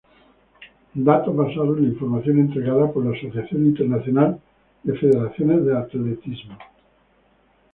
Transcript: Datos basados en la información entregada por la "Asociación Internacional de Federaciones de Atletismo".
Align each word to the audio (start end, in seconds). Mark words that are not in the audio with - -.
Datos 1.09 1.35
basados 1.35 1.77
en 1.77 1.83
la 1.83 1.89
información 1.91 2.39
entregada 2.39 2.91
por 2.91 3.05
la 3.05 3.15
"Asociación 3.15 3.67
Internacional 3.67 4.41
de 4.81 4.97
Federaciones 4.97 5.63
de 5.63 5.77
Atletismo". 5.77 6.57